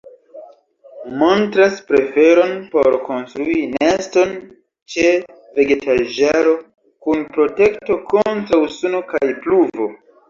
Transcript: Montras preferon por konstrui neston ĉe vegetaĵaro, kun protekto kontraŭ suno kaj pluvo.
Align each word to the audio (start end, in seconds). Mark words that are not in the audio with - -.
Montras 1.23 1.75
preferon 1.89 2.55
por 2.71 2.89
konstrui 3.09 3.57
neston 3.75 4.33
ĉe 4.95 5.13
vegetaĵaro, 5.61 6.57
kun 7.09 7.25
protekto 7.37 7.99
kontraŭ 8.15 8.65
suno 8.81 9.05
kaj 9.15 9.27
pluvo. 9.47 9.89